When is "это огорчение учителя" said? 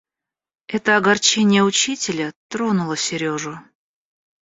0.65-2.33